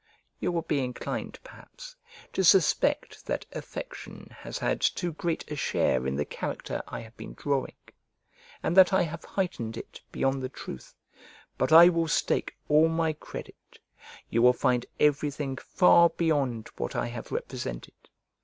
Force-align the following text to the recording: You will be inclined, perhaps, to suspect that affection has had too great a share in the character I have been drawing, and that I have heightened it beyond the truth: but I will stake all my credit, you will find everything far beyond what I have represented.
You 0.39 0.51
will 0.51 0.63
be 0.63 0.83
inclined, 0.83 1.37
perhaps, 1.43 1.95
to 2.33 2.43
suspect 2.43 3.27
that 3.27 3.45
affection 3.51 4.35
has 4.39 4.57
had 4.57 4.81
too 4.81 5.11
great 5.13 5.45
a 5.51 5.55
share 5.55 6.07
in 6.07 6.15
the 6.15 6.25
character 6.25 6.81
I 6.87 7.01
have 7.01 7.15
been 7.17 7.35
drawing, 7.35 7.75
and 8.63 8.75
that 8.75 8.91
I 8.93 9.03
have 9.03 9.23
heightened 9.23 9.77
it 9.77 10.01
beyond 10.11 10.41
the 10.41 10.49
truth: 10.49 10.95
but 11.55 11.71
I 11.71 11.89
will 11.89 12.07
stake 12.07 12.55
all 12.67 12.87
my 12.87 13.13
credit, 13.13 13.77
you 14.27 14.41
will 14.41 14.53
find 14.53 14.87
everything 14.99 15.57
far 15.57 16.09
beyond 16.09 16.69
what 16.77 16.95
I 16.95 17.05
have 17.05 17.31
represented. 17.31 18.09